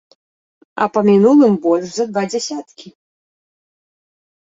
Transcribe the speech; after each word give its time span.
А 0.85 0.87
па 0.95 1.03
мінулым 1.09 1.53
больш 1.67 1.87
за 1.99 2.09
два 2.11 2.23
дзясяткі. 2.33 2.87